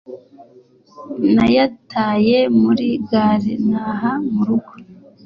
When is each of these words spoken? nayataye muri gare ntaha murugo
nayataye 1.33 2.39
muri 2.61 2.87
gare 3.09 3.53
ntaha 3.67 4.11
murugo 4.33 4.71